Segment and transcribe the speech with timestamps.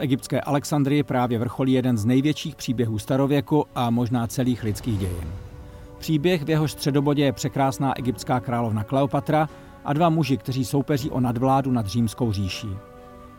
[0.00, 5.28] Egyptské Alexandrii právě vrcholí jeden z největších příběhů starověku a možná celých lidských dějin.
[5.98, 9.48] Příběh, v jehož středobodě je překrásná egyptská královna Kleopatra
[9.84, 12.68] a dva muži, kteří soupeří o nadvládu nad římskou říší.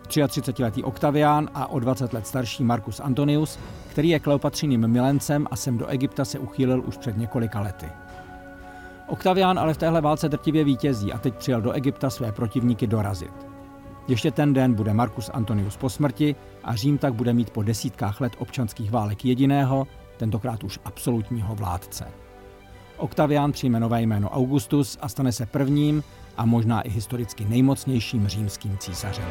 [0.08, 5.78] 33-letý Octavián a o 20 let starší Marcus Antonius, který je Kleopatřiným milencem a sem
[5.78, 7.86] do Egypta se uchýlil už před několika lety.
[9.08, 13.51] Octavián ale v téhle válce drtivě vítězí a teď přijel do Egypta své protivníky dorazit.
[14.08, 18.22] Ještě ten den bude Marcus Antonius po smrti a Řím tak bude mít po desítkách
[18.22, 22.08] let občanských válek jediného, tentokrát už absolutního vládce.
[22.98, 26.04] Octavian přijme nové jméno Augustus a stane se prvním
[26.38, 29.26] a možná i historicky nejmocnějším římským císařem.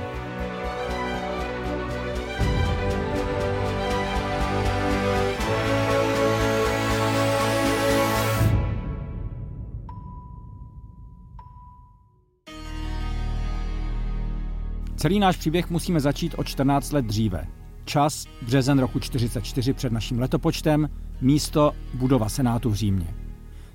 [15.01, 17.47] Celý náš příběh musíme začít o 14 let dříve.
[17.85, 20.91] Čas, březen roku 44 před naším letopočtem,
[21.21, 23.15] místo, budova Senátu v Římě.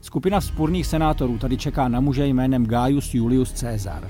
[0.02, 4.10] Skupina vzpůrných senátorů tady čeká na muže jménem Gaius Julius Caesar.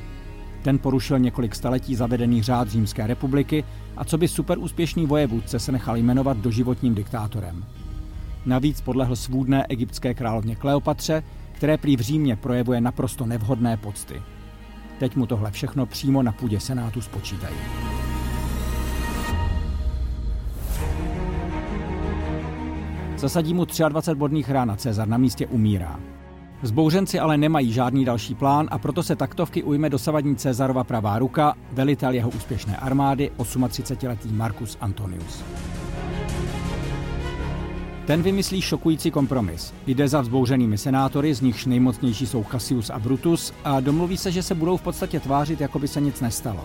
[0.62, 3.64] Ten porušil několik staletí zavedený řád Římské republiky
[3.98, 7.66] a co by super úspěšný vojevůdce se nechal jmenovat doživotním diktátorem.
[8.46, 14.22] Navíc podlehl svůdné egyptské královně Kleopatře, které prý v Římě projevuje naprosto nevhodné pocty.
[14.98, 17.56] Teď mu tohle všechno přímo na půdě Senátu spočítají.
[23.18, 26.00] Zasadí mu 23 bodných rán a Cezar na místě umírá.
[26.62, 31.54] Zbouřenci ale nemají žádný další plán a proto se taktovky ujme dosavadní Cezarova pravá ruka,
[31.72, 35.44] velitel jeho úspěšné armády, 38-letý Marcus Antonius.
[38.06, 39.74] Ten vymyslí šokující kompromis.
[39.88, 44.44] Jde za vzbouřenými senátory, z nichž nejmocnější jsou Cassius a Brutus, a domluví se, že
[44.44, 46.64] se budou v podstatě tvářit, jako by se nic nestalo.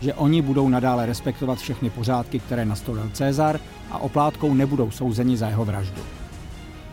[0.00, 5.48] Že oni budou nadále respektovat všechny pořádky, které nastolil Cezar a oplátkou nebudou souzeni za
[5.48, 6.02] jeho vraždu.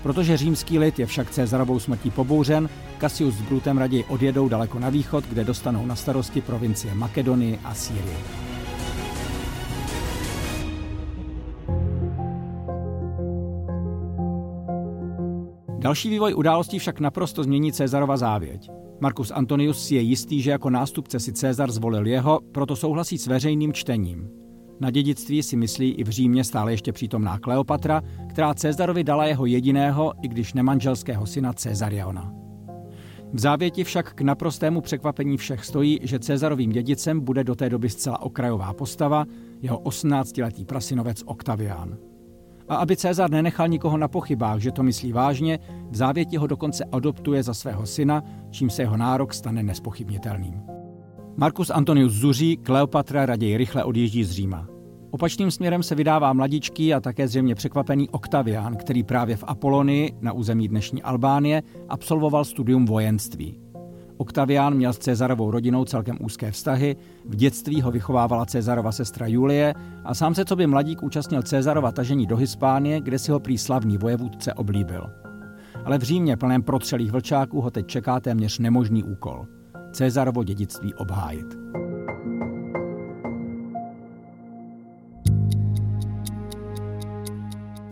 [0.04, 2.70] Protože římský lid je však Cezarovou smrtí pobouřen,
[3.00, 7.74] Cassius s Brutem raději odjedou daleko na východ, kde dostanou na starosti provincie Makedonii a
[7.74, 8.45] Sýrie.
[15.86, 18.72] Další vývoj událostí však naprosto změní Cezarova závěť.
[19.00, 23.28] Marcus Antonius si je jistý, že jako nástupce si Cezar zvolil jeho, proto souhlasí s
[23.28, 24.30] veřejným čtením.
[24.80, 29.46] Na dědictví si myslí i v Římě stále ještě přítomná Kleopatra, která Cezarovi dala jeho
[29.46, 32.34] jediného, i když nemanželského syna Cezariona.
[33.34, 37.90] V závěti však k naprostému překvapení všech stojí, že Cezarovým dědicem bude do té doby
[37.90, 39.26] zcela okrajová postava,
[39.62, 41.98] jeho 18-letý prasinovec Octavian.
[42.70, 45.60] A aby Cezar nenechal nikoho na pochybách, že to myslí vážně,
[45.90, 50.62] v závěti ho dokonce adoptuje za svého syna, čím se jeho nárok stane nespochybnitelným.
[51.38, 54.68] Marcus Antonius zuří, Kleopatra raději rychle odjíždí z Říma.
[55.12, 60.34] Opačným směrem se vydává mladičký a také zřejmě překvapený Octavian, který právě v Apolonii, na
[60.34, 63.65] území dnešní Albánie, absolvoval studium vojenství.
[64.18, 66.96] Oktavián měl s Cezarovou rodinou celkem úzké vztahy,
[67.26, 69.74] v dětství ho vychovávala Cezarova sestra Julie
[70.04, 73.58] a sám se co by mladík účastnil Cezarova tažení do Hispánie, kde si ho prý
[73.58, 75.10] slavný vojevůdce oblíbil.
[75.86, 79.46] Ale v Římě plném protřelých vlčáků ho teď čeká téměř nemožný úkol.
[79.92, 81.58] Cezarovo dědictví obhájit.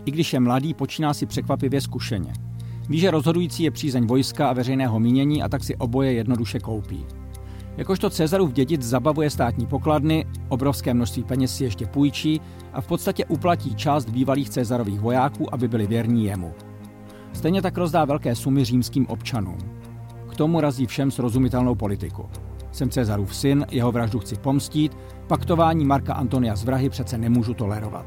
[0.05, 2.33] I když je mladý, počíná si překvapivě zkušeně.
[2.89, 7.05] Ví, že rozhodující je přízeň vojska a veřejného mínění a tak si oboje jednoduše koupí.
[7.77, 12.41] Jakožto Cezarův dědic zabavuje státní pokladny, obrovské množství peněz si ještě půjčí
[12.73, 16.53] a v podstatě uplatí část bývalých Cezarových vojáků, aby byli věrní jemu.
[17.33, 19.57] Stejně tak rozdá velké sumy římským občanům.
[20.29, 22.29] K tomu razí všem srozumitelnou politiku.
[22.71, 24.97] Jsem Cezarův syn, jeho vraždu chci pomstít,
[25.27, 28.05] paktování Marka Antonia z vrahy přece nemůžu tolerovat.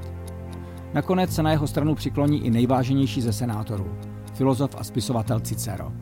[0.95, 3.87] Nakonec se na jeho stranu přikloní i nejváženější ze senátorů,
[4.37, 5.93] filozof a spisovatel Cicero.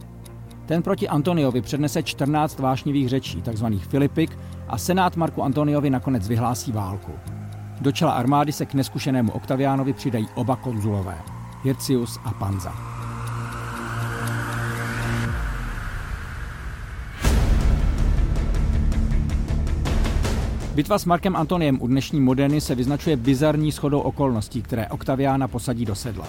[0.67, 4.39] Ten proti Antoniovi přednese 14 vášnivých řečí, takzvaných Filipik,
[4.69, 7.13] a senát Marku Antoniovi nakonec vyhlásí válku.
[7.81, 11.19] Do čela armády se k neskušenému Oktaviánovi přidají oba konzulové,
[11.63, 12.95] Hircius a Panza.
[20.75, 25.85] Bitva s Markem Antoniem u dnešní moderny se vyznačuje bizarní schodou okolností, které Oktaviána posadí
[25.85, 26.27] do sedla.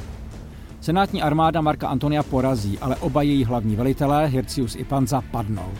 [0.85, 5.71] Senátní armáda Marka Antonia porazí, ale oba její hlavní velitelé, Hircius i Panza, padnou.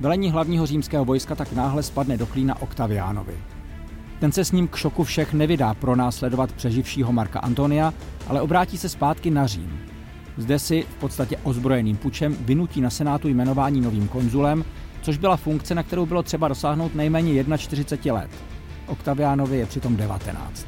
[0.00, 3.34] Velení hlavního římského vojska tak náhle spadne do klína Oktaviánovi.
[4.18, 7.94] Ten se s ním k šoku všech nevydá pro následovat přeživšího Marka Antonia,
[8.28, 9.80] ale obrátí se zpátky na Řím.
[10.36, 14.64] Zde si v podstatě ozbrojeným pučem vynutí na senátu jmenování novým konzulem
[15.02, 18.30] což byla funkce, na kterou bylo třeba dosáhnout nejméně 41 let.
[18.86, 20.66] Oktaviánovi je přitom 19.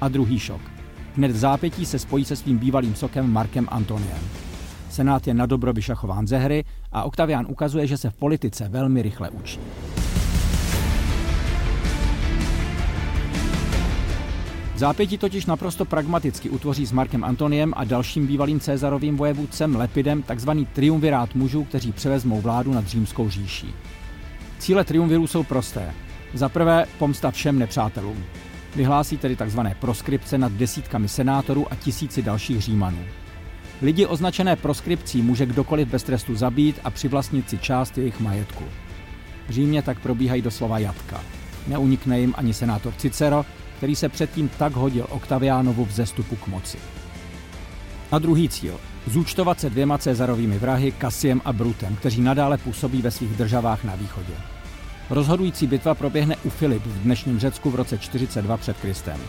[0.00, 0.71] A druhý šok.
[1.16, 4.18] Hned v zápětí se spojí se svým bývalým sokem Markem Antoniem.
[4.90, 9.02] Senát je na dobro vyšachován ze hry a Oktavián ukazuje, že se v politice velmi
[9.02, 9.60] rychle učí.
[14.76, 20.66] Zápětí totiž naprosto pragmaticky utvoří s Markem Antoniem a dalším bývalým Cezarovým vojevůdcem Lepidem takzvaný
[20.66, 23.74] triumvirát mužů, kteří převezmou vládu nad římskou říší.
[24.58, 25.94] Cíle triumvirů jsou prosté.
[26.34, 28.24] Za prvé pomsta všem nepřátelům.
[28.76, 33.04] Vyhlásí tedy takzvané proskripce nad desítkami senátorů a tisíci dalších římanů.
[33.82, 38.64] Lidi označené proskripcí může kdokoliv bez trestu zabít a přivlastnit si část jejich majetku.
[39.48, 41.20] V Římě tak probíhají doslova jatka.
[41.66, 43.44] Neunikne jim ani senátor Cicero,
[43.76, 46.78] který se předtím tak hodil Oktaviánovu vzestupu k moci.
[48.12, 48.80] A druhý cíl.
[49.06, 53.94] Zúčtovat se dvěma Cezarovými vrahy, Kasiem a Brutem, kteří nadále působí ve svých državách na
[53.94, 54.34] východě.
[55.10, 59.20] Rozhodující bitva proběhne u Filip v dnešním Řecku v roce 42 před Kristem.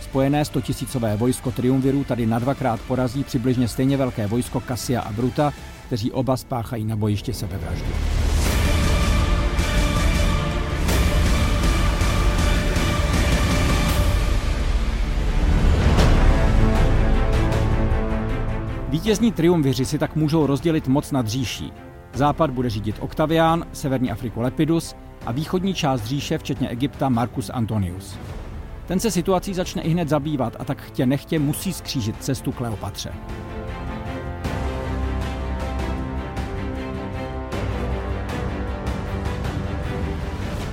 [0.00, 5.12] Spojené 100 tisícové vojsko triumvirů tady na dvakrát porazí přibližně stejně velké vojsko Kasia a
[5.12, 5.52] Bruta,
[5.86, 7.88] kteří oba spáchají na bojišti sebevraždy.
[18.88, 21.72] Vítězní triumviři si tak můžou rozdělit moc nad říší.
[22.14, 24.96] Západ bude řídit Octavian, severní Afriku Lepidus
[25.26, 28.18] a východní část říše, včetně Egypta, Marcus Antonius.
[28.86, 33.12] Ten se situací začne i hned zabývat a tak chtě nechtě musí skřížit cestu Kleopatře.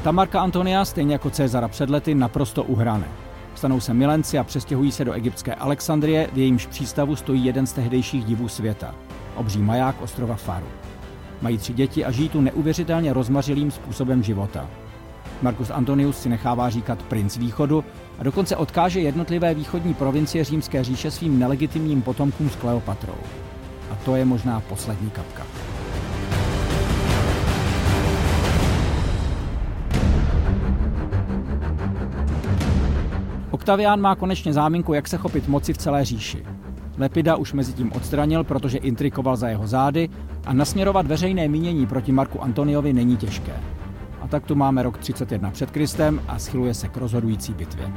[0.04, 3.07] Ta Marka Antonia, stejně jako Cezara před lety, naprosto uhrane.
[3.56, 7.73] Stanou se milenci a přestěhují se do egyptské Alexandrie, v jejímž přístavu stojí jeden z
[7.73, 8.95] tehdejších divů světa,
[9.35, 10.68] obří maják ostrova Faru.
[11.44, 14.69] Mají tři děti a žijí tu neuvěřitelně rozmařilým způsobem života.
[15.42, 17.83] Marcus Antonius si nechává říkat princ východu
[18.19, 23.16] a dokonce odkáže jednotlivé východní provincie římské říše svým nelegitimním potomkům s Kleopatrou.
[23.92, 25.44] A to je možná poslední kapka.
[33.52, 36.45] Oktavián má konečně záminku, jak se chopit moci v celé říši.
[36.97, 40.09] Lepida už mezi tím odstranil, protože intrikoval za jeho zády
[40.45, 43.54] a nasměrovat veřejné mínění proti Marku Antoniovi není těžké.
[44.21, 47.94] A tak tu máme rok 31 před Kristem a schyluje se k rozhodující bitvě.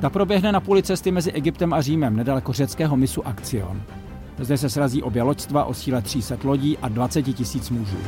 [0.00, 3.82] Ta proběhne na půli cesty mezi Egyptem a Římem, nedaleko řeckého misu Akcion.
[4.38, 7.98] Zde se srazí obě loďstva o síle 300 lodí a 20 tisíc mužů.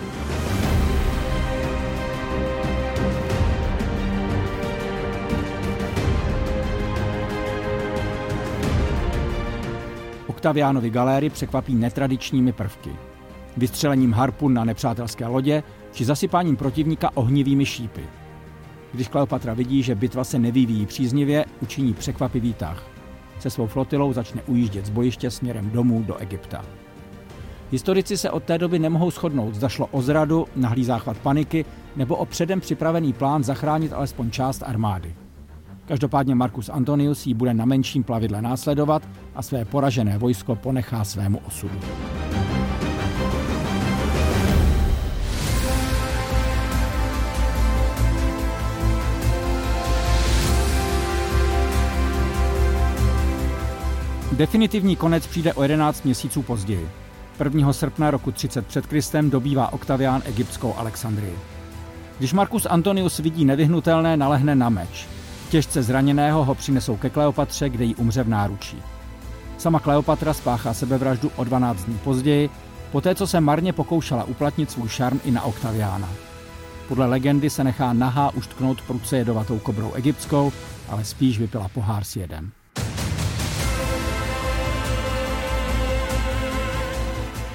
[10.42, 12.90] Oktaviánovi galéry překvapí netradičními prvky.
[13.56, 18.00] Vystřelením harpun na nepřátelské lodě či zasypáním protivníka ohnivými šípy.
[18.92, 22.86] Když Kleopatra vidí, že bitva se nevyvíjí příznivě, učiní překvapivý tah.
[23.38, 26.64] se svou flotilou začne ujíždět z bojiště směrem domů do Egypta.
[27.70, 31.64] Historici se od té doby nemohou shodnout, zda šlo o zradu, nahlý záchvat paniky
[31.96, 35.14] nebo o předem připravený plán zachránit alespoň část armády.
[35.86, 41.38] Každopádně Marcus Antonius ji bude na menším plavidle následovat a své poražené vojsko ponechá svému
[41.38, 41.78] osudu.
[54.32, 56.88] Definitivní konec přijde o 11 měsíců později.
[57.44, 57.72] 1.
[57.72, 61.38] srpna roku 30 před Kristem dobývá Oktavián egyptskou Alexandrii.
[62.18, 65.08] Když Marcus Antonius vidí nevyhnutelné, nalehne na meč.
[65.52, 68.82] Těžce zraněného ho přinesou ke Kleopatře, kde jí umře v náručí.
[69.58, 72.50] Sama Kleopatra spáchá sebevraždu o 12 dní později,
[72.92, 76.08] poté co se marně pokoušela uplatnit svůj šarm i na Oktaviána.
[76.88, 80.52] Podle legendy se nechá nahá uštknout prudce jedovatou kobrou egyptskou,
[80.88, 82.52] ale spíš vypila pohár s jedem.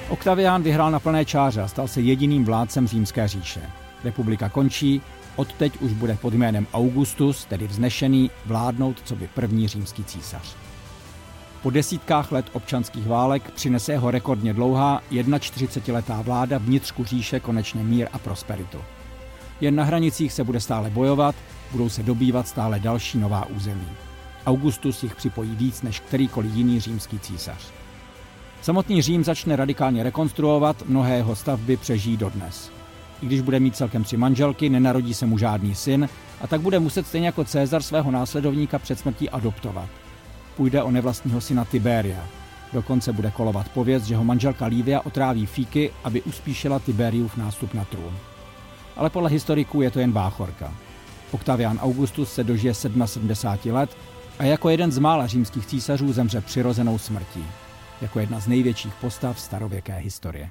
[0.08, 3.60] Oktavián vyhrál na plné čáře a stal se jediným vládcem římské říše.
[4.04, 5.02] Republika končí,
[5.38, 10.56] odteď už bude pod jménem Augustus, tedy vznešený, vládnout co by první římský císař.
[11.62, 18.08] Po desítkách let občanských válek přinese jeho rekordně dlouhá 41-letá vláda vnitřku říše konečně mír
[18.12, 18.78] a prosperitu.
[19.60, 21.34] Jen na hranicích se bude stále bojovat,
[21.72, 23.88] budou se dobývat stále další nová území.
[24.46, 27.72] Augustus jich připojí víc než kterýkoliv jiný římský císař.
[28.62, 32.77] Samotný Řím začne radikálně rekonstruovat, mnohé jeho stavby přežijí dodnes.
[33.22, 36.08] I když bude mít celkem tři manželky, nenarodí se mu žádný syn
[36.40, 39.88] a tak bude muset stejně jako Cezar svého následovníka před smrtí adoptovat.
[40.56, 42.26] Půjde o nevlastního syna Tiberia.
[42.72, 47.84] Dokonce bude kolovat pověst, že ho manželka Lívia otráví fíky, aby uspíšila Tiberiův nástup na
[47.84, 48.16] trůn.
[48.96, 50.74] Ale podle historiků je to jen báchorka.
[51.30, 53.96] Octavian Augustus se dožije 77 let
[54.38, 57.44] a jako jeden z mála římských císařů zemře přirozenou smrtí
[58.00, 60.50] jako jedna z největších postav starověké historie.